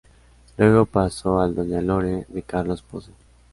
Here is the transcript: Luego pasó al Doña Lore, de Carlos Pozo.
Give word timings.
Luego 0.57 0.87
pasó 0.87 1.39
al 1.39 1.53
Doña 1.53 1.79
Lore, 1.79 2.25
de 2.27 2.41
Carlos 2.41 2.81
Pozo. 2.81 3.11